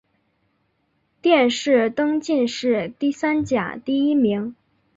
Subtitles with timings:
[1.21, 4.55] 殿试登进士第三甲第一名。